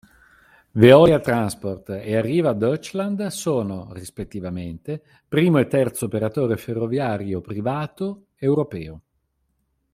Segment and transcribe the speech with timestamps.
[0.71, 9.01] Veolia Transport e Arriva Deutschland sono, rispettivamente, primo e terzo operatore ferroviario privato europeo.